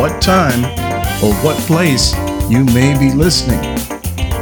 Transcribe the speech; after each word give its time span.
what 0.00 0.22
time, 0.22 0.64
or 1.22 1.34
what 1.44 1.54
place 1.66 2.14
you 2.48 2.64
may 2.64 2.98
be 2.98 3.12
listening 3.12 3.62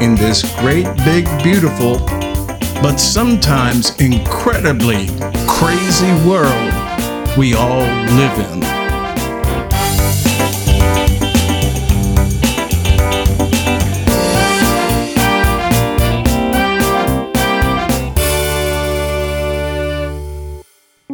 in 0.00 0.14
this 0.14 0.44
great, 0.60 0.86
big, 0.98 1.26
beautiful, 1.42 1.98
but 2.80 2.96
sometimes 2.96 4.00
incredibly 4.00 5.08
crazy 5.48 6.12
world 6.24 6.72
we 7.36 7.54
all 7.54 7.80
live 7.80 8.38
in. 8.38 8.60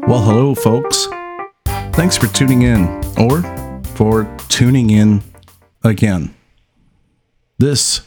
Well, 0.06 0.20
hello, 0.20 0.54
folks. 0.54 1.08
Thanks 1.94 2.18
for 2.18 2.26
tuning 2.26 2.60
in, 2.60 3.02
or 3.16 3.42
for 3.94 4.24
tuning 4.48 4.90
in 4.90 5.22
again. 5.82 6.34
This 7.58 8.06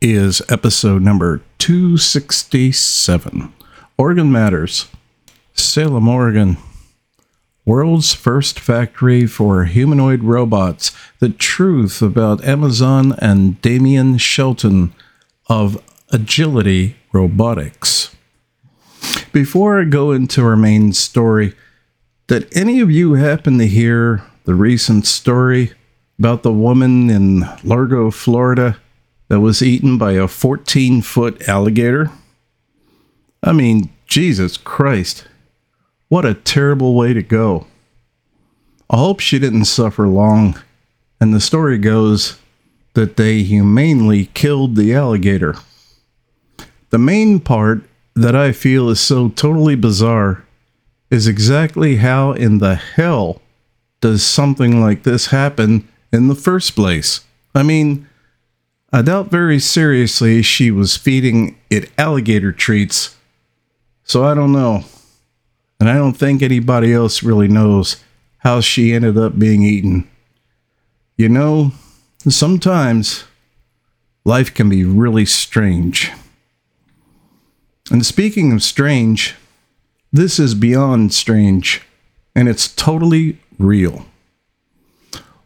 is 0.00 0.42
episode 0.48 1.02
number 1.02 1.40
267 1.58 3.52
Oregon 3.96 4.32
Matters, 4.32 4.88
Salem, 5.54 6.08
Oregon. 6.08 6.56
World's 7.64 8.12
first 8.12 8.58
factory 8.58 9.24
for 9.24 9.64
humanoid 9.64 10.24
robots. 10.24 10.90
The 11.20 11.28
truth 11.28 12.02
about 12.02 12.44
Amazon 12.44 13.14
and 13.18 13.62
Damion 13.62 14.18
Shelton 14.18 14.92
of 15.48 15.80
Agility 16.10 16.96
Robotics. 17.12 18.16
Before 19.32 19.80
I 19.80 19.84
go 19.84 20.10
into 20.10 20.44
our 20.44 20.56
main 20.56 20.92
story, 20.92 21.54
did 22.26 22.48
any 22.56 22.80
of 22.80 22.90
you 22.90 23.14
happen 23.14 23.58
to 23.58 23.66
hear 23.68 24.24
the 24.44 24.54
recent 24.54 25.06
story 25.06 25.72
about 26.18 26.42
the 26.42 26.52
woman 26.52 27.10
in 27.10 27.48
Largo, 27.64 28.10
Florida 28.10 28.78
that 29.28 29.40
was 29.40 29.62
eaten 29.62 29.98
by 29.98 30.12
a 30.12 30.28
14 30.28 31.02
foot 31.02 31.48
alligator? 31.48 32.10
I 33.42 33.52
mean, 33.52 33.90
Jesus 34.06 34.56
Christ, 34.56 35.26
what 36.08 36.24
a 36.24 36.34
terrible 36.34 36.94
way 36.94 37.12
to 37.12 37.22
go. 37.22 37.66
I 38.90 38.96
hope 38.96 39.20
she 39.20 39.38
didn't 39.38 39.64
suffer 39.64 40.06
long, 40.06 40.60
and 41.20 41.32
the 41.32 41.40
story 41.40 41.78
goes 41.78 42.38
that 42.94 43.16
they 43.16 43.42
humanely 43.42 44.26
killed 44.26 44.76
the 44.76 44.94
alligator. 44.94 45.56
The 46.90 46.98
main 46.98 47.40
part 47.40 47.82
that 48.14 48.36
I 48.36 48.52
feel 48.52 48.90
is 48.90 49.00
so 49.00 49.30
totally 49.30 49.74
bizarre 49.74 50.44
is 51.10 51.26
exactly 51.26 51.96
how 51.96 52.32
in 52.32 52.58
the 52.58 52.74
hell 52.74 53.41
does 54.02 54.22
something 54.22 54.80
like 54.80 55.04
this 55.04 55.28
happen 55.28 55.88
in 56.12 56.28
the 56.28 56.34
first 56.34 56.74
place? 56.74 57.24
I 57.54 57.62
mean, 57.62 58.06
I 58.92 59.00
doubt 59.00 59.30
very 59.30 59.58
seriously 59.58 60.42
she 60.42 60.70
was 60.70 60.98
feeding 60.98 61.56
it 61.70 61.90
alligator 61.96 62.52
treats, 62.52 63.16
so 64.04 64.24
I 64.24 64.34
don't 64.34 64.52
know. 64.52 64.84
And 65.80 65.88
I 65.88 65.94
don't 65.94 66.12
think 66.12 66.42
anybody 66.42 66.92
else 66.92 67.22
really 67.22 67.48
knows 67.48 67.96
how 68.38 68.60
she 68.60 68.92
ended 68.92 69.16
up 69.16 69.38
being 69.38 69.62
eaten. 69.62 70.08
You 71.16 71.28
know, 71.28 71.72
sometimes 72.28 73.24
life 74.24 74.52
can 74.52 74.68
be 74.68 74.84
really 74.84 75.26
strange. 75.26 76.10
And 77.90 78.04
speaking 78.04 78.52
of 78.52 78.62
strange, 78.62 79.36
this 80.12 80.38
is 80.38 80.54
beyond 80.54 81.14
strange, 81.14 81.82
and 82.34 82.48
it's 82.48 82.68
totally 82.68 83.38
real. 83.58 84.04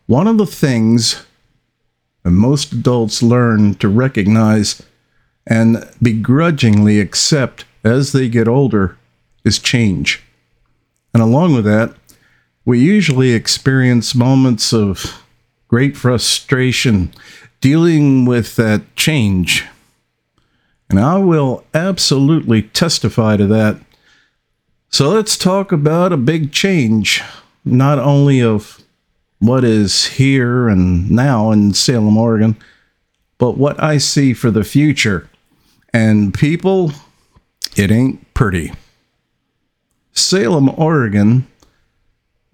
One 0.06 0.27
of 0.27 0.39
the 0.39 0.47
things 0.47 1.25
that 2.22 2.31
most 2.31 2.72
adults 2.72 3.22
learn 3.22 3.75
to 3.77 3.89
recognize 3.89 4.83
and 5.47 5.89
begrudgingly 6.03 7.00
accept 7.00 7.65
as 7.84 8.12
they 8.12 8.28
get 8.28 8.49
older 8.49 8.97
is 9.44 9.59
change. 9.59 10.22
And 11.15 11.22
along 11.22 11.55
with 11.55 11.65
that, 11.65 11.94
we 12.65 12.81
usually 12.81 13.33
experience 13.33 14.15
moments 14.15 14.73
of 14.73 15.23
great 15.69 15.97
frustration 15.97 17.12
dealing 17.61 18.25
with 18.25 18.56
that 18.56 18.94
change 18.97 19.65
and 20.88 21.00
I 21.00 21.19
will 21.19 21.65
absolutely 21.75 22.62
testify 22.62 23.37
to 23.37 23.47
that. 23.49 23.81
So 24.88 25.09
let's 25.11 25.37
talk 25.37 25.73
about 25.73 26.12
a 26.12 26.17
big 26.17 26.53
change, 26.53 27.23
not 27.66 27.99
only 27.99 28.41
of 28.41 28.81
what 29.41 29.65
is 29.65 30.06
here 30.06 30.69
and 30.69 31.10
now 31.10 31.50
in 31.50 31.75
Salem, 31.75 32.16
Oregon, 32.16 32.56
but 33.38 33.59
what 33.59 33.82
I 33.82 33.99
see 33.99 34.32
for 34.32 34.50
the 34.50 34.65
future. 34.65 35.28
And 35.93 36.32
people, 36.32 36.93
it 37.75 37.91
ain't 37.91 38.32
pretty. 38.32 38.72
Salem, 40.12 40.71
Oregon 40.78 41.47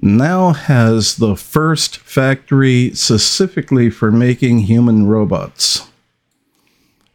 now 0.01 0.53
has 0.53 1.17
the 1.17 1.37
first 1.37 1.99
factory 1.99 2.93
specifically 2.95 3.91
for 3.91 4.11
making 4.11 4.61
human 4.61 5.07
robots. 5.07 5.89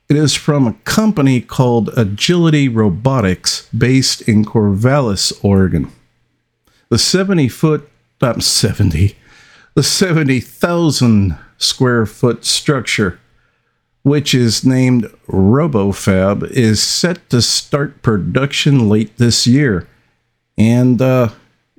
It 0.08 0.16
is 0.16 0.36
from 0.36 0.66
a 0.66 0.74
company 0.86 1.42
called 1.42 1.90
Agility 1.98 2.70
Robotics 2.70 3.68
based 3.78 4.22
in 4.22 4.46
Corvallis, 4.46 5.34
Oregon. 5.44 5.92
The 6.90 6.98
70 6.98 7.50
foot, 7.50 7.90
not 8.22 8.42
70, 8.44 9.18
the 9.74 9.84
70,000 9.84 11.38
square 11.58 12.06
foot 12.06 12.46
structure, 12.46 13.20
which 14.04 14.34
is 14.34 14.66
named 14.66 15.12
RoboFab, 15.28 16.50
is 16.52 16.82
set 16.82 17.30
to 17.30 17.42
start 17.42 18.02
production 18.02 18.88
late 18.90 19.18
this 19.18 19.46
year 19.46 19.86
and 20.58 21.02
uh, 21.02 21.32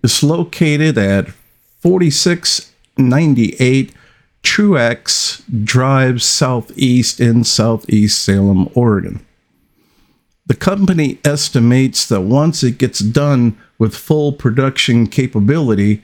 is 0.03 0.23
located 0.23 0.99
at 0.99 1.31
4698 1.81 3.95
Truax 4.43 5.43
Drive 5.65 6.23
Southeast 6.23 7.19
in 7.21 7.45
Southeast 7.45 8.23
Salem, 8.23 8.69
Oregon. 8.75 9.25
The 10.49 10.57
company 10.57 11.19
estimates 11.25 12.09
that 12.09 12.23
once 12.23 12.63
it 12.65 12.79
gets 12.79 12.99
done 12.99 13.57
with 13.79 13.95
full 13.95 14.33
production 14.33 15.07
capability, 15.07 16.03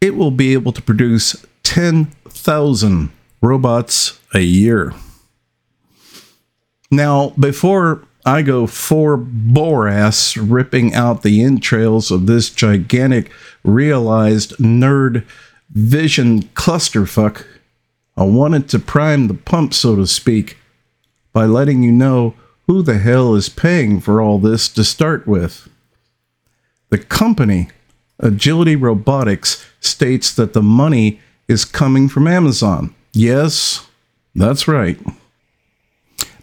it 0.00 0.16
will 0.16 0.30
be 0.30 0.52
able 0.52 0.72
to 0.72 0.82
produce 0.82 1.44
10,000 1.62 3.10
robots 3.40 4.20
a 4.34 4.40
year. 4.40 4.92
Now, 6.90 7.30
before 7.38 8.02
I 8.24 8.42
go 8.42 8.66
for 8.66 9.16
Boras 9.16 10.36
ripping 10.40 10.94
out 10.94 11.22
the 11.22 11.42
entrails 11.42 12.10
of 12.10 12.26
this 12.26 12.50
gigantic 12.50 13.30
realized 13.62 14.56
nerd 14.56 15.24
vision 15.70 16.42
clusterfuck 16.54 17.44
I 18.18 18.24
wanted 18.24 18.70
to 18.70 18.78
prime 18.78 19.28
the 19.28 19.34
pump, 19.34 19.74
so 19.74 19.94
to 19.96 20.06
speak, 20.06 20.56
by 21.34 21.44
letting 21.44 21.82
you 21.82 21.92
know 21.92 22.34
who 22.66 22.82
the 22.82 22.98
hell 22.98 23.34
is 23.34 23.48
paying 23.48 24.00
for 24.00 24.20
all 24.20 24.38
this 24.38 24.68
to 24.68 24.84
start 24.84 25.26
with. 25.26 25.68
The 26.90 26.98
company, 26.98 27.68
Agility 28.18 28.76
Robotics, 28.76 29.64
states 29.80 30.34
that 30.34 30.52
the 30.52 30.62
money 30.62 31.20
is 31.48 31.64
coming 31.64 32.08
from 32.08 32.26
Amazon. 32.26 32.94
Yes, 33.12 33.86
that's 34.34 34.68
right. 34.68 34.98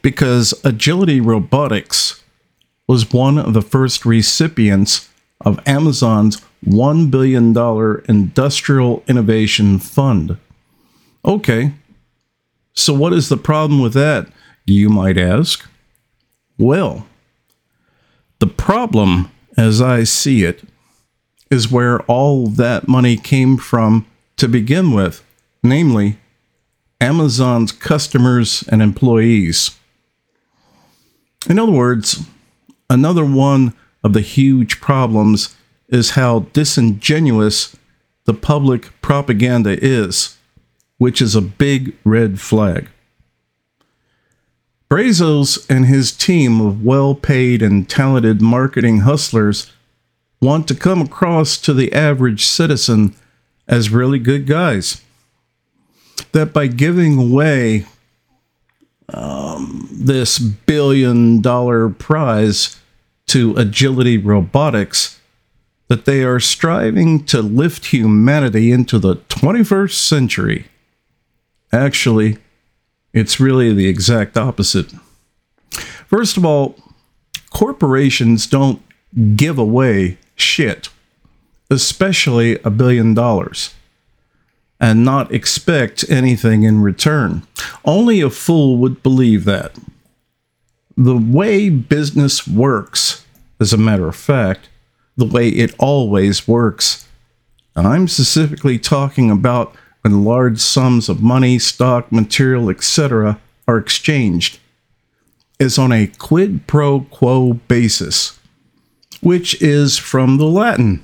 Because 0.01 0.53
Agility 0.63 1.19
Robotics 1.21 2.23
was 2.87 3.11
one 3.11 3.37
of 3.37 3.53
the 3.53 3.61
first 3.61 4.05
recipients 4.05 5.09
of 5.41 5.59
Amazon's 5.65 6.41
$1 6.65 7.11
billion 7.11 7.55
Industrial 8.07 9.03
Innovation 9.07 9.79
Fund. 9.79 10.37
Okay, 11.25 11.73
so 12.73 12.93
what 12.93 13.13
is 13.13 13.29
the 13.29 13.37
problem 13.37 13.81
with 13.81 13.93
that, 13.93 14.27
you 14.65 14.89
might 14.89 15.17
ask? 15.17 15.67
Well, 16.57 17.07
the 18.39 18.47
problem, 18.47 19.31
as 19.57 19.81
I 19.81 20.03
see 20.03 20.43
it, 20.43 20.63
is 21.49 21.71
where 21.71 22.01
all 22.03 22.47
that 22.47 22.87
money 22.87 23.15
came 23.17 23.57
from 23.57 24.05
to 24.37 24.47
begin 24.47 24.91
with 24.91 25.23
namely 25.63 26.17
Amazon's 26.99 27.71
customers 27.71 28.63
and 28.67 28.81
employees. 28.81 29.77
In 31.49 31.57
other 31.57 31.71
words, 31.71 32.25
another 32.89 33.25
one 33.25 33.73
of 34.03 34.13
the 34.13 34.21
huge 34.21 34.81
problems 34.81 35.55
is 35.87 36.11
how 36.11 36.39
disingenuous 36.53 37.75
the 38.25 38.33
public 38.33 38.89
propaganda 39.01 39.77
is, 39.81 40.37
which 40.97 41.21
is 41.21 41.35
a 41.35 41.41
big 41.41 41.95
red 42.03 42.39
flag. 42.39 42.89
Bezos 44.93 45.65
and 45.71 45.87
his 45.87 46.11
team 46.11 46.61
of 46.61 46.85
well 46.85 47.15
paid 47.15 47.63
and 47.63 47.89
talented 47.89 48.43
marketing 48.43 48.99
hustlers 48.99 49.71
want 50.39 50.67
to 50.67 50.75
come 50.75 51.01
across 51.01 51.57
to 51.57 51.73
the 51.73 51.91
average 51.93 52.45
citizen 52.45 53.15
as 53.67 53.89
really 53.89 54.19
good 54.19 54.45
guys. 54.45 55.01
That 56.33 56.53
by 56.53 56.67
giving 56.67 57.17
away 57.17 57.87
um, 59.09 59.89
this 59.91 60.37
billion 60.37 61.41
dollar 61.41 61.89
prize 61.89 62.79
to 63.29 63.55
agility 63.57 64.19
robotics, 64.19 65.19
that 65.87 66.05
they 66.05 66.23
are 66.23 66.39
striving 66.39 67.25
to 67.25 67.41
lift 67.41 67.87
humanity 67.87 68.71
into 68.71 68.99
the 68.99 69.15
21st 69.15 69.93
century. 69.93 70.67
Actually, 71.71 72.37
it's 73.13 73.39
really 73.39 73.73
the 73.73 73.87
exact 73.87 74.37
opposite. 74.37 74.91
First 76.07 76.37
of 76.37 76.45
all, 76.45 76.75
corporations 77.51 78.47
don't 78.47 78.81
give 79.35 79.57
away 79.57 80.17
shit, 80.35 80.89
especially 81.69 82.59
a 82.63 82.69
billion 82.69 83.13
dollars, 83.13 83.73
and 84.79 85.05
not 85.05 85.33
expect 85.33 86.03
anything 86.09 86.63
in 86.63 86.81
return. 86.81 87.43
Only 87.85 88.21
a 88.21 88.29
fool 88.29 88.77
would 88.77 89.03
believe 89.03 89.45
that. 89.45 89.77
The 90.97 91.17
way 91.17 91.69
business 91.69 92.47
works, 92.47 93.25
as 93.59 93.73
a 93.73 93.77
matter 93.77 94.07
of 94.07 94.15
fact, 94.15 94.69
the 95.15 95.25
way 95.25 95.49
it 95.49 95.73
always 95.79 96.47
works, 96.47 97.07
I'm 97.75 98.07
specifically 98.07 98.77
talking 98.77 99.31
about 99.31 99.75
when 100.03 100.23
large 100.23 100.59
sums 100.59 101.09
of 101.09 101.23
money, 101.23 101.57
stock, 101.57 102.11
material, 102.11 102.69
etc., 102.69 103.39
are 103.67 103.77
exchanged, 103.77 104.59
is 105.59 105.77
on 105.77 105.91
a 105.91 106.07
quid 106.07 106.67
pro 106.67 107.01
quo 107.01 107.53
basis 107.53 108.39
which 109.23 109.59
is 109.61 109.97
from 109.97 110.37
the 110.37 110.45
Latin, 110.45 111.01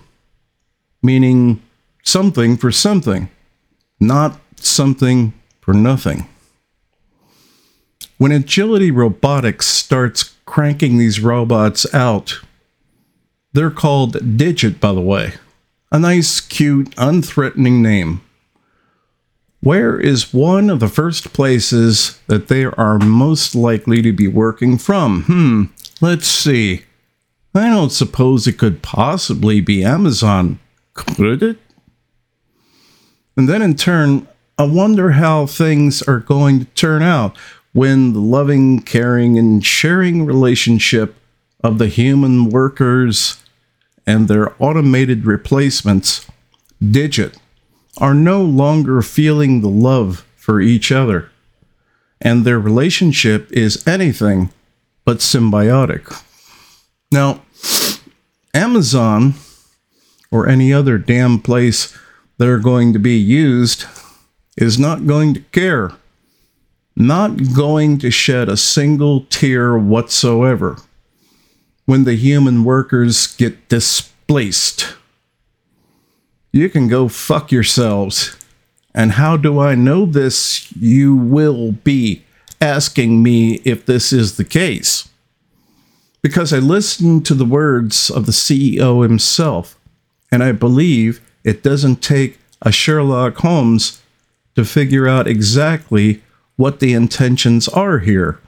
meaning 1.02 1.62
something 2.04 2.58
for 2.58 2.70
something, 2.70 3.30
not 4.00 4.40
something 4.58 5.34
for 5.62 5.74
nothing. 5.74 6.28
When 8.18 8.34
Agility 8.34 8.92
Robotics 8.92 9.68
starts 9.68 10.36
cranking 10.46 10.98
these 10.98 11.22
robots 11.22 11.92
out, 11.94 12.42
they're 13.54 13.72
called 13.72 14.38
Digit, 14.38 14.82
by 14.82 14.92
the 14.92 15.02
way. 15.02 15.36
A 15.92 15.98
nice, 15.98 16.42
cute, 16.42 16.92
unthreatening 16.98 17.82
name. 17.82 18.22
Where 19.62 20.00
is 20.00 20.34
one 20.34 20.70
of 20.70 20.80
the 20.80 20.88
first 20.88 21.34
places 21.34 22.20
that 22.28 22.48
they 22.48 22.64
are 22.66 22.98
most 22.98 23.56
likely 23.56 24.02
to 24.02 24.14
be 24.14 24.28
working 24.28 24.78
from? 24.78 25.24
Hmm, 25.24 25.64
let's 26.02 26.28
see. 26.28 26.84
I 27.54 27.70
don't 27.70 27.92
suppose 27.92 28.48
it 28.48 28.58
could 28.58 28.82
possibly 28.82 29.60
be 29.60 29.84
Amazon, 29.84 30.60
could 30.94 31.44
it? 31.44 31.58
And 33.36 33.50
then 33.50 33.62
in 33.62 33.76
turn, 33.76 34.28
I 34.58 34.64
wonder 34.64 35.12
how 35.12 35.46
things 35.46 36.02
are 36.04 36.20
going 36.20 36.60
to 36.60 36.66
turn 36.66 37.02
out 37.02 37.38
when 37.74 38.14
the 38.14 38.20
loving, 38.20 38.82
caring, 38.82 39.38
and 39.38 39.66
sharing 39.66 40.26
relationship 40.26 41.16
of 41.64 41.78
the 41.78 41.88
human 41.88 42.50
workers 42.50 43.42
and 44.06 44.28
their 44.28 44.54
automated 44.62 45.26
replacements, 45.26 46.26
Digit, 46.82 47.38
are 48.00 48.14
no 48.14 48.42
longer 48.42 49.02
feeling 49.02 49.62
the 49.62 49.70
love 49.70 50.26
for 50.36 50.62
each 50.62 50.92
other, 50.92 51.30
and 52.22 52.46
their 52.46 52.60
relationship 52.60 53.52
is 53.52 53.86
anything 53.88 54.52
but 55.06 55.18
symbiotic. 55.18 56.24
Now, 57.12 57.42
Amazon 58.54 59.36
or 60.32 60.48
any 60.48 60.72
other 60.74 60.98
damn 60.98 61.40
place 61.40 61.98
they're 62.38 62.60
going 62.60 62.94
to 62.94 63.00
be 63.00 63.18
used 63.18 63.86
is 64.58 64.80
not 64.80 65.08
going 65.08 65.34
to 65.34 65.42
care. 65.42 65.92
Not 66.96 67.54
going 67.56 67.98
to 68.00 68.12
shed 68.12 68.50
a 68.50 68.58
single 68.58 69.22
tear 69.30 69.78
whatsoever 69.78 70.78
when 71.86 72.04
the 72.04 72.16
human 72.16 72.64
workers 72.64 73.28
get 73.28 73.70
displaced. 73.70 74.89
You 76.52 76.70
can 76.70 76.88
go 76.88 77.08
fuck 77.08 77.52
yourselves. 77.52 78.36
And 78.94 79.14
how 79.14 79.38
do 79.38 79.60
I 79.60 79.76
know 79.76 80.06
this? 80.06 80.72
You 80.76 81.16
will 81.16 81.72
be 81.72 82.24
asking 82.60 83.24
me 83.24 83.62
if 83.64 83.86
this 83.86 84.12
is 84.12 84.38
the 84.38 84.44
case 84.44 85.10
because 86.22 86.52
I 86.52 86.60
listened 86.60 87.26
to 87.28 87.34
the 87.34 87.46
words 87.46 88.10
of 88.10 88.26
the 88.26 88.32
CEO 88.32 89.04
himself, 89.04 89.78
and 90.32 90.44
I 90.44 90.52
believe 90.52 91.22
it 91.44 91.64
doesn't 91.64 92.04
take 92.04 92.40
a 92.62 92.72
Sherlock 92.72 93.38
Holmes 93.38 94.02
to 94.56 94.66
figure 94.66 95.08
out 95.08 95.28
exactly 95.28 96.22
what 96.58 96.80
the 96.80 96.94
intentions 96.94 97.68
are 97.70 98.00
here. 98.00 98.40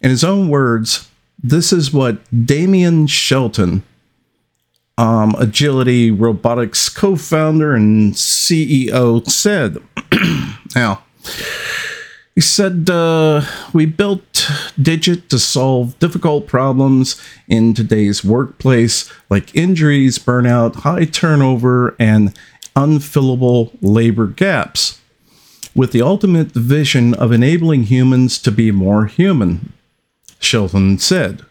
In 0.00 0.10
his 0.10 0.24
own 0.24 0.48
words, 0.48 1.10
this 1.42 1.72
is 1.72 1.92
what 1.92 2.24
Damion 2.30 3.08
Shelton, 3.08 3.82
um, 4.98 5.34
Agility 5.38 6.10
Robotics 6.10 6.88
co 6.88 7.16
founder 7.16 7.74
and 7.74 8.12
CEO, 8.12 9.26
said. 9.26 9.78
now, 10.74 11.04
he 12.34 12.40
said, 12.40 12.90
uh, 12.90 13.42
We 13.72 13.86
built 13.86 14.50
Digit 14.80 15.30
to 15.30 15.38
solve 15.38 15.98
difficult 16.00 16.48
problems 16.48 17.20
in 17.46 17.74
today's 17.74 18.24
workplace, 18.24 19.10
like 19.30 19.54
injuries, 19.54 20.18
burnout, 20.18 20.76
high 20.76 21.04
turnover, 21.04 21.94
and 21.98 22.36
unfillable 22.74 23.70
labor 23.80 24.26
gaps, 24.26 25.00
with 25.74 25.92
the 25.92 26.02
ultimate 26.02 26.52
vision 26.52 27.14
of 27.14 27.30
enabling 27.30 27.84
humans 27.84 28.38
to 28.38 28.50
be 28.50 28.72
more 28.72 29.06
human, 29.06 29.72
Shelton 30.40 30.98
said 30.98 31.44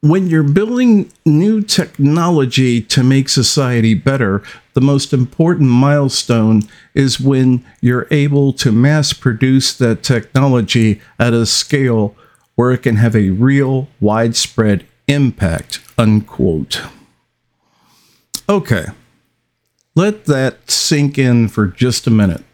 when 0.00 0.28
you're 0.28 0.42
building 0.44 1.10
new 1.26 1.60
technology 1.60 2.80
to 2.80 3.02
make 3.02 3.28
society 3.28 3.94
better, 3.94 4.42
the 4.74 4.80
most 4.80 5.12
important 5.12 5.68
milestone 5.70 6.62
is 6.94 7.18
when 7.18 7.64
you're 7.80 8.06
able 8.10 8.52
to 8.52 8.70
mass 8.70 9.12
produce 9.12 9.76
that 9.76 10.02
technology 10.02 11.00
at 11.18 11.32
a 11.34 11.46
scale 11.46 12.14
where 12.54 12.70
it 12.70 12.82
can 12.82 12.96
have 12.96 13.16
a 13.16 13.30
real 13.30 13.88
widespread 14.00 14.86
impact. 15.08 15.80
Unquote. 15.96 16.82
Okay, 18.48 18.86
let 19.96 20.26
that 20.26 20.70
sink 20.70 21.18
in 21.18 21.48
for 21.48 21.66
just 21.66 22.06
a 22.06 22.10
minute. 22.10 22.44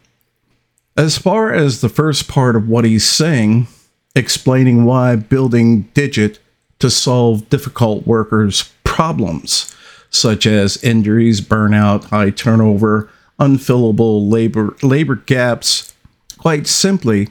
As 0.97 1.17
far 1.17 1.53
as 1.53 1.81
the 1.81 1.89
first 1.89 2.27
part 2.27 2.55
of 2.55 2.67
what 2.67 2.85
he's 2.85 3.07
saying, 3.07 3.67
explaining 4.15 4.85
why 4.85 5.15
building 5.15 5.83
Digit 5.93 6.39
to 6.79 6.89
solve 6.89 7.49
difficult 7.49 8.05
workers' 8.05 8.71
problems, 8.83 9.75
such 10.09 10.45
as 10.45 10.83
injuries, 10.83 11.41
burnout, 11.41 12.05
high 12.05 12.29
turnover, 12.29 13.09
unfillable 13.39 14.29
labor, 14.29 14.75
labor 14.81 15.15
gaps. 15.15 15.93
Quite 16.37 16.67
simply, 16.67 17.29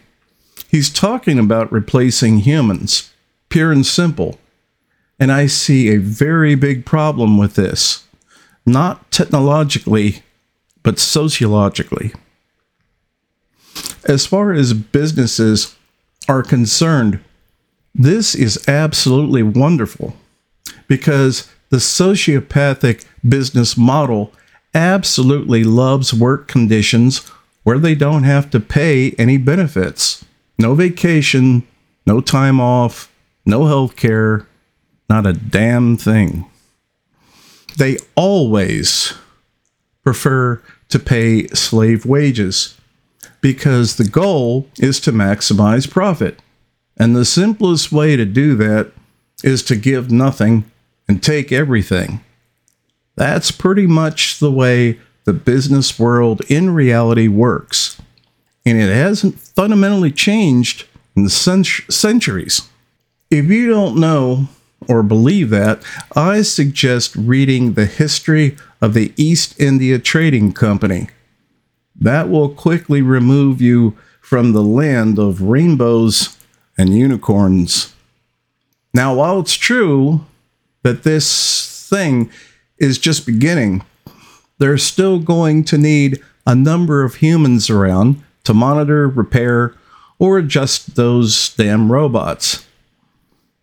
he's 0.69 0.91
talking 0.91 1.39
about 1.39 1.73
replacing 1.73 2.41
humans, 2.41 3.13
pure 3.49 3.73
and 3.73 3.87
simple. 3.87 4.39
And 5.19 5.31
I 5.31 5.47
see 5.47 5.89
a 5.89 5.99
very 5.99 6.55
big 6.55 6.85
problem 6.85 7.39
with 7.39 7.55
this, 7.55 8.05
not 8.67 9.11
technologically, 9.11 10.23
but 10.83 10.99
sociologically. 10.99 12.13
As 14.05 14.27
far 14.27 14.53
as 14.53 14.75
businesses 14.75 15.77
are 16.29 16.43
concerned, 16.43 17.21
this 17.95 18.35
is 18.35 18.69
absolutely 18.69 19.43
wonderful 19.43 20.17
because 20.89 21.49
the 21.71 21.77
sociopathic 21.77 23.05
business 23.27 23.77
model 23.77 24.33
absolutely 24.75 25.63
loves 25.65 26.13
work 26.13 26.49
conditions 26.49 27.19
where 27.63 27.79
they 27.79 27.95
don't 27.95 28.25
have 28.25 28.51
to 28.51 28.61
pay 28.61 29.13
any 29.13 29.37
benefits. 29.37 30.25
No 30.59 30.75
vacation, 30.75 31.67
no 32.07 32.21
time 32.21 32.61
off, 32.61 33.11
no 33.47 33.67
health 33.67 33.97
care, 33.97 34.47
not 35.09 35.27
a 35.27 35.33
damn 35.33 35.97
thing. 35.97 36.47
They 37.77 37.99
always 38.15 39.15
prefer 40.03 40.63
to 40.91 40.99
pay 40.99 41.47
slave 41.49 42.05
wages 42.07 42.79
because 43.41 43.97
the 43.97 44.09
goal 44.09 44.69
is 44.79 45.01
to 45.01 45.13
maximize 45.13 45.91
profit. 45.91 46.41
And 46.97 47.15
the 47.15 47.25
simplest 47.25 47.91
way 47.91 48.17
to 48.17 48.25
do 48.25 48.55
that 48.57 48.93
is 49.43 49.63
to 49.65 49.77
give 49.77 50.11
nothing 50.11 50.65
and 51.09 51.23
take 51.23 51.53
everything. 51.53 52.21
That's 53.17 53.51
pretty 53.51 53.87
much 53.87 54.39
the 54.39 54.51
way 54.51 54.99
the 55.25 55.33
business 55.33 55.99
world 55.99 56.43
in 56.49 56.71
reality 56.71 57.29
works. 57.29 58.01
And 58.67 58.81
it 58.81 58.93
hasn't 58.95 59.39
fundamentally 59.39 60.11
changed 60.11 60.87
in 61.17 61.29
cent- 61.29 61.67
centuries. 61.91 62.69
If 63.31 63.47
you 63.47 63.69
don't 63.69 63.97
know 63.97 64.49
or 64.89 65.03
believe 65.03 65.51
that, 65.51 65.83
I 66.15 66.43
suggest 66.43 67.17
reading 67.17 67.73
the 67.73 67.87
history 67.87 68.57
of 68.81 68.95
the 68.95 69.13
East 69.17 69.59
India 69.61 69.99
Trading 69.99 70.53
Company. 70.53 71.09
That 71.97 72.29
will 72.29 72.49
quickly 72.49 73.01
remove 73.03 73.61
you 73.61 73.97
from 74.21 74.53
the 74.53 74.63
land 74.63 75.19
of 75.19 75.43
rainbows 75.43 76.37
and 76.77 76.97
unicorns. 76.97 77.95
Now, 78.93 79.15
while 79.15 79.41
it's 79.41 79.55
true 79.55 80.25
that 80.83 81.03
this 81.03 81.89
thing 81.89 82.31
is 82.79 82.99
just 82.99 83.27
beginning, 83.27 83.85
they're 84.59 84.79
still 84.79 85.19
going 85.19 85.65
to 85.65 85.79
need 85.79 86.23
a 86.47 86.55
number 86.55 87.03
of 87.03 87.17
humans 87.17 87.71
around 87.71 88.23
to 88.45 88.55
monitor, 88.55 89.09
repair, 89.09 89.75
or 90.19 90.39
adjust 90.39 90.95
those 90.95 91.55
damn 91.55 91.91
robots. 91.91 92.67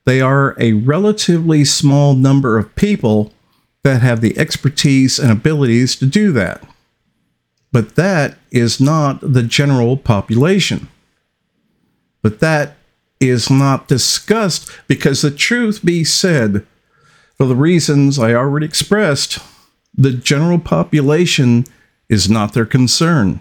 They 0.06 0.20
are 0.20 0.56
a 0.60 0.74
relatively 0.74 1.64
small 1.64 2.16
number 2.16 2.58
of 2.58 2.76
people 2.76 3.32
that 3.84 4.02
have 4.02 4.22
the 4.22 4.38
expertise 4.38 5.20
and 5.20 5.32
abilities 5.32 5.96
to 5.98 6.06
do 6.06 6.32
that. 6.34 6.64
But 7.72 7.96
that 7.96 8.38
is 8.52 8.82
not 8.82 9.20
the 9.22 9.44
general 9.44 9.96
population. 9.98 10.90
But 12.22 12.40
that 12.40 12.76
is 13.22 13.50
not 13.50 13.88
discussed 13.88 14.70
because 14.88 15.22
the 15.22 15.32
truth 15.32 15.86
be 15.86 16.04
said, 16.04 16.66
for 17.38 17.46
the 17.46 17.56
reasons 17.56 18.20
I 18.20 18.34
already 18.34 18.66
expressed, 18.66 19.40
the 19.96 20.12
general 20.12 20.60
population 20.60 21.66
is 22.10 22.30
not 22.30 22.54
their 22.54 22.66
concern. 22.66 23.40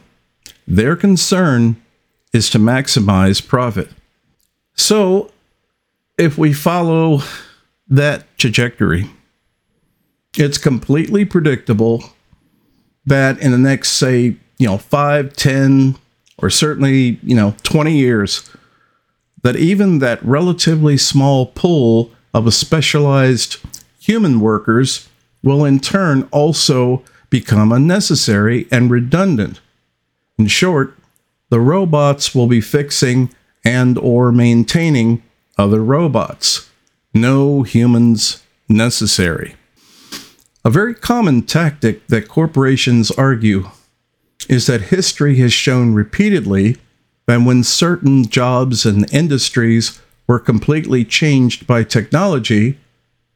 Their 0.69 0.95
concern 0.95 1.83
is 2.33 2.51
to 2.51 2.59
maximize 2.59 3.47
profit. 3.47 3.89
So, 4.75 5.33
if 6.19 6.37
we 6.39 6.53
follow 6.53 7.23
that 7.89 8.25
trajectory, 8.39 9.11
it's 10.37 10.59
completely 10.59 11.25
predictable 11.25 12.05
that 13.07 13.39
in 13.41 13.51
the 13.51 13.59
next, 13.59 13.93
say, 13.93 14.37
you 14.59 14.67
know, 14.67 14.79
five, 14.79 15.35
ten, 15.35 15.97
or 16.39 16.51
certainly, 16.51 17.19
you 17.23 17.35
know, 17.35 17.55
20 17.63 17.97
years, 17.97 18.49
that 19.43 19.57
even 19.57 19.99
that 19.99 20.23
relatively 20.25 20.97
small 20.97 21.47
pool 21.47 22.11
of 22.35 22.47
a 22.47 22.53
specialized 22.53 23.57
human 23.99 24.41
workers 24.41 25.09
will 25.43 25.65
in 25.65 25.81
turn 25.81 26.29
also 26.31 27.03
become 27.31 27.73
unnecessary 27.73 28.67
and 28.71 28.91
redundant. 28.91 29.61
In 30.39 30.47
short, 30.47 30.97
the 31.49 31.61
robots 31.61 32.35
will 32.35 32.47
be 32.47 32.61
fixing 32.61 33.31
and 33.65 33.99
or 33.99 34.33
maintaining 34.33 35.23
other 35.59 35.83
robots. 35.83 36.69
No 37.13 37.63
humans 37.63 38.43
necessary. 38.69 39.57
A 40.65 40.71
very 40.71 40.95
common 40.95 41.43
tactic 41.43 42.07
that 42.09 42.29
corporations 42.29 43.11
argue 43.11 43.71
is 44.49 44.67
that 44.67 44.83
history 44.83 45.37
has 45.37 45.53
shown 45.53 45.95
repeatedly 45.95 46.77
that 47.31 47.45
when 47.45 47.63
certain 47.63 48.27
jobs 48.27 48.85
and 48.85 49.13
industries 49.13 50.01
were 50.27 50.41
completely 50.41 51.05
changed 51.05 51.67
by 51.67 51.85
technology, 51.85 52.79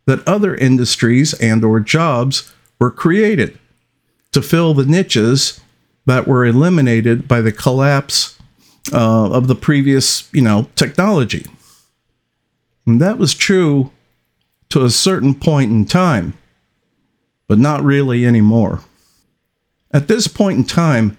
that 0.06 0.26
other 0.26 0.54
industries 0.56 1.32
and 1.34 1.64
or 1.64 1.78
jobs 1.78 2.52
were 2.80 2.90
created 2.90 3.56
to 4.32 4.42
fill 4.42 4.74
the 4.74 4.84
niches 4.84 5.60
that 6.06 6.26
were 6.26 6.44
eliminated 6.44 7.28
by 7.28 7.40
the 7.40 7.52
collapse 7.52 8.36
uh, 8.92 9.30
of 9.30 9.46
the 9.46 9.54
previous, 9.54 10.28
you 10.32 10.42
know, 10.42 10.68
technology. 10.74 11.46
And 12.86 13.00
that 13.00 13.16
was 13.16 13.32
true 13.32 13.92
to 14.70 14.84
a 14.84 14.90
certain 14.90 15.34
point 15.34 15.70
in 15.70 15.84
time, 15.84 16.34
but 17.46 17.58
not 17.58 17.82
really 17.82 18.26
anymore. 18.26 18.80
At 19.92 20.08
this 20.08 20.26
point 20.26 20.58
in 20.58 20.64
time, 20.64 21.16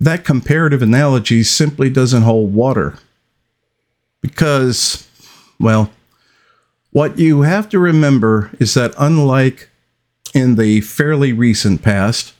that 0.00 0.24
comparative 0.24 0.80
analogy 0.82 1.42
simply 1.42 1.90
doesn't 1.90 2.22
hold 2.22 2.54
water. 2.54 2.98
Because, 4.22 5.06
well, 5.58 5.90
what 6.90 7.18
you 7.18 7.42
have 7.42 7.68
to 7.68 7.78
remember 7.78 8.50
is 8.58 8.74
that 8.74 8.94
unlike 8.98 9.68
in 10.34 10.56
the 10.56 10.80
fairly 10.80 11.32
recent 11.32 11.82
past, 11.82 12.32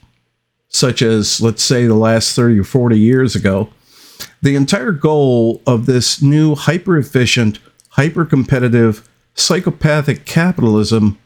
such 0.69 1.03
as, 1.03 1.41
let's 1.41 1.63
say, 1.63 1.87
the 1.87 1.95
last 1.95 2.35
30 2.35 2.61
or 2.61 2.65
40 2.65 2.99
years 2.99 3.37
ago, 3.37 3.69
the 4.43 4.57
entire 4.57 4.93
goal 4.93 5.61
of 5.67 5.87
this 5.87 6.23
new 6.23 6.55
hyper 6.55 6.97
efficient, 6.97 7.59
hyper 7.91 8.25
competitive, 8.25 9.07
psychopathic 9.35 10.25
capitalism 10.25 11.19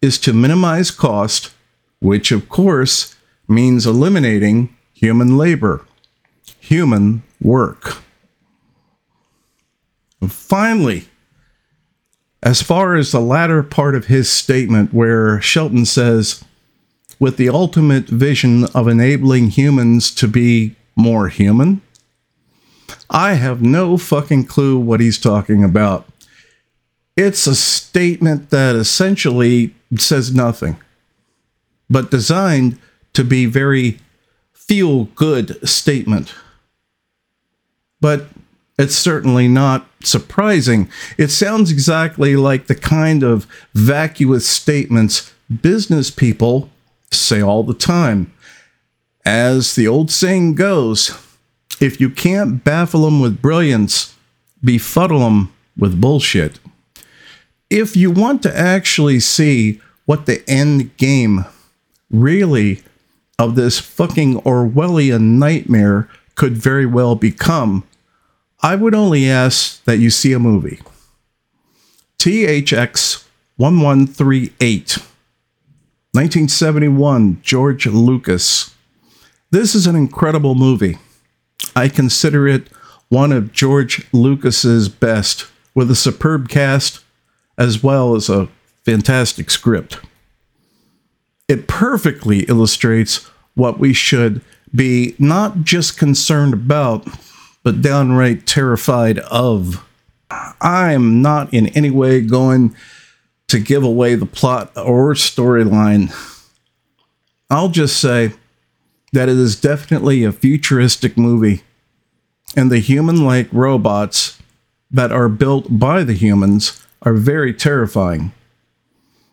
is 0.00 0.18
to 0.18 0.32
minimize 0.32 0.90
cost, 0.90 1.52
which 2.00 2.32
of 2.32 2.48
course 2.48 3.16
means 3.48 3.86
eliminating 3.86 4.74
human 4.98 5.38
labor, 5.38 5.84
human 6.58 7.22
work. 7.40 7.98
And 10.20 10.32
finally, 10.32 11.04
as 12.42 12.62
far 12.62 12.96
as 12.96 13.12
the 13.12 13.20
latter 13.20 13.62
part 13.62 13.94
of 13.94 14.06
his 14.06 14.28
statement, 14.28 14.92
where 14.92 15.40
Shelton 15.40 15.86
says, 15.86 16.44
with 17.20 17.36
the 17.36 17.48
ultimate 17.48 18.06
vision 18.06 18.64
of 18.74 18.88
enabling 18.88 19.50
humans 19.50 20.12
to 20.16 20.26
be 20.26 20.74
more 20.96 21.28
human, 21.28 21.80
I 23.08 23.34
have 23.34 23.62
no 23.62 23.96
fucking 23.98 24.46
clue 24.46 24.78
what 24.78 25.00
he's 25.00 25.18
talking 25.18 25.62
about. 25.62 26.08
It's 27.16 27.46
a 27.46 27.54
statement 27.54 28.50
that 28.50 28.74
essentially 28.74 29.74
says 29.96 30.34
nothing, 30.34 30.76
but 31.88 32.10
designed 32.10 32.78
to 33.12 33.22
be 33.22 33.46
very 33.46 33.98
feel 34.68 35.04
good 35.04 35.66
statement. 35.68 36.34
But 38.00 38.28
it's 38.78 38.94
certainly 38.94 39.48
not 39.48 39.88
surprising. 40.04 40.88
It 41.16 41.28
sounds 41.28 41.72
exactly 41.72 42.36
like 42.36 42.68
the 42.68 42.76
kind 42.76 43.24
of 43.24 43.46
vacuous 43.74 44.48
statements 44.48 45.32
business 45.62 46.10
people 46.10 46.70
say 47.10 47.40
all 47.40 47.64
the 47.64 47.74
time. 47.74 48.32
As 49.24 49.74
the 49.74 49.88
old 49.88 50.10
saying 50.10 50.54
goes, 50.54 51.10
if 51.80 52.00
you 52.00 52.10
can't 52.10 52.62
baffle 52.62 53.04
them 53.04 53.20
with 53.20 53.42
brilliance, 53.42 54.14
befuddle 54.62 55.20
them 55.20 55.52
with 55.76 56.00
bullshit. 56.00 56.60
If 57.70 57.96
you 57.96 58.10
want 58.10 58.42
to 58.44 58.56
actually 58.56 59.20
see 59.20 59.80
what 60.06 60.26
the 60.26 60.48
end 60.48 60.96
game 60.96 61.44
really 62.10 62.82
of 63.38 63.54
this 63.54 63.78
fucking 63.78 64.40
Orwellian 64.42 65.38
nightmare 65.38 66.08
could 66.34 66.56
very 66.56 66.86
well 66.86 67.14
become, 67.14 67.84
I 68.62 68.74
would 68.74 68.94
only 68.94 69.30
ask 69.30 69.84
that 69.84 69.98
you 69.98 70.10
see 70.10 70.32
a 70.32 70.38
movie. 70.38 70.80
THX 72.18 73.24
1138, 73.56 74.98
1971, 76.12 77.40
George 77.42 77.86
Lucas. 77.86 78.74
This 79.50 79.74
is 79.74 79.86
an 79.86 79.94
incredible 79.94 80.54
movie. 80.54 80.98
I 81.76 81.88
consider 81.88 82.48
it 82.48 82.68
one 83.08 83.32
of 83.32 83.52
George 83.52 84.06
Lucas's 84.12 84.88
best, 84.88 85.46
with 85.74 85.90
a 85.90 85.96
superb 85.96 86.48
cast 86.48 87.04
as 87.56 87.82
well 87.82 88.14
as 88.14 88.28
a 88.28 88.48
fantastic 88.84 89.50
script. 89.50 89.98
It 91.48 91.66
perfectly 91.66 92.40
illustrates 92.40 93.24
what 93.54 93.78
we 93.78 93.92
should 93.94 94.42
be 94.74 95.14
not 95.18 95.64
just 95.64 95.98
concerned 95.98 96.52
about, 96.52 97.08
but 97.62 97.80
downright 97.82 98.46
terrified 98.46 99.18
of. 99.20 99.84
I'm 100.60 101.22
not 101.22 101.52
in 101.54 101.68
any 101.68 101.90
way 101.90 102.20
going 102.20 102.76
to 103.48 103.58
give 103.58 103.82
away 103.82 104.14
the 104.14 104.26
plot 104.26 104.72
or 104.76 105.14
storyline. 105.14 106.14
I'll 107.48 107.70
just 107.70 107.98
say 107.98 108.32
that 109.14 109.30
it 109.30 109.36
is 109.36 109.58
definitely 109.58 110.22
a 110.22 110.32
futuristic 110.32 111.16
movie, 111.16 111.62
and 112.54 112.70
the 112.70 112.78
human 112.78 113.24
like 113.24 113.48
robots 113.52 114.38
that 114.90 115.12
are 115.12 115.30
built 115.30 115.66
by 115.70 116.04
the 116.04 116.12
humans 116.12 116.86
are 117.02 117.14
very 117.14 117.54
terrifying. 117.54 118.32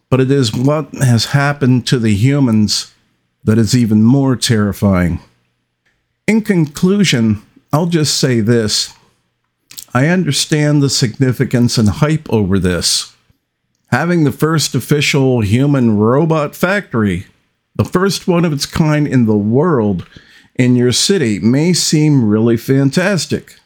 But 0.09 0.21
it 0.21 0.31
is 0.31 0.55
what 0.55 0.93
has 0.95 1.27
happened 1.27 1.87
to 1.87 1.99
the 1.99 2.13
humans 2.13 2.93
that 3.43 3.57
is 3.57 3.75
even 3.75 4.03
more 4.03 4.35
terrifying. 4.35 5.19
In 6.27 6.41
conclusion, 6.41 7.41
I'll 7.71 7.85
just 7.85 8.17
say 8.17 8.39
this 8.39 8.93
I 9.93 10.07
understand 10.07 10.81
the 10.81 10.89
significance 10.89 11.77
and 11.77 11.87
hype 11.87 12.31
over 12.31 12.59
this. 12.59 13.13
Having 13.91 14.23
the 14.23 14.31
first 14.31 14.75
official 14.75 15.41
human 15.41 15.97
robot 15.97 16.55
factory, 16.55 17.27
the 17.75 17.85
first 17.85 18.27
one 18.27 18.43
of 18.43 18.51
its 18.51 18.65
kind 18.65 19.07
in 19.07 19.25
the 19.25 19.37
world, 19.37 20.05
in 20.55 20.75
your 20.75 20.91
city 20.91 21.39
may 21.39 21.73
seem 21.73 22.27
really 22.27 22.57
fantastic. 22.57 23.59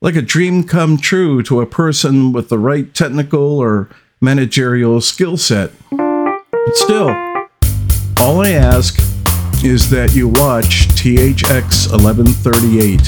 Like 0.00 0.16
a 0.16 0.22
dream 0.22 0.64
come 0.64 0.98
true 0.98 1.42
to 1.44 1.60
a 1.60 1.66
person 1.66 2.32
with 2.32 2.48
the 2.48 2.58
right 2.58 2.92
technical 2.92 3.58
or 3.58 3.88
managerial 4.20 5.00
skill 5.00 5.36
set. 5.36 5.70
But 5.90 6.74
still, 6.74 7.08
all 8.18 8.40
I 8.40 8.50
ask 8.50 8.98
is 9.64 9.88
that 9.90 10.14
you 10.14 10.28
watch 10.28 10.88
THX 10.88 11.90
1138 11.90 13.00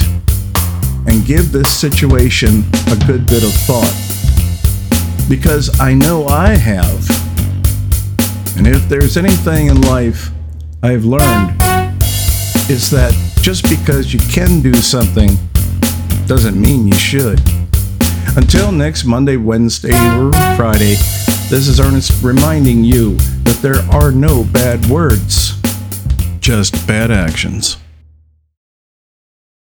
and 1.07 1.25
give 1.25 1.51
this 1.51 1.75
situation 1.75 2.63
a 2.87 2.95
good 3.05 3.25
bit 3.25 3.43
of 3.43 3.53
thought. 3.65 3.93
Because 5.29 5.79
I 5.79 5.93
know 5.93 6.27
I 6.27 6.49
have. 6.49 7.09
And 8.57 8.67
if 8.67 8.87
there's 8.89 9.17
anything 9.17 9.67
in 9.67 9.81
life 9.81 10.29
I've 10.83 11.05
learned, 11.05 11.51
is 12.69 12.89
that 12.91 13.13
just 13.41 13.69
because 13.69 14.13
you 14.13 14.19
can 14.31 14.61
do 14.61 14.73
something 14.73 15.29
doesn't 16.25 16.59
mean 16.59 16.87
you 16.87 16.93
should. 16.95 17.39
Until 18.35 18.71
next 18.71 19.05
Monday, 19.05 19.37
Wednesday, 19.37 19.93
or 20.17 20.31
Friday, 20.55 20.95
this 21.49 21.67
is 21.67 21.79
Ernest 21.79 22.23
reminding 22.23 22.83
you 22.83 23.15
that 23.43 23.59
there 23.61 23.79
are 23.95 24.11
no 24.11 24.43
bad 24.43 24.85
words, 24.87 25.53
just 26.39 26.87
bad 26.87 27.11
actions. 27.11 27.77